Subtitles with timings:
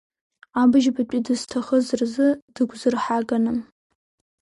[0.61, 3.51] Абыжьбатәи дызҭахыз рзы дыгәзырҳаганы!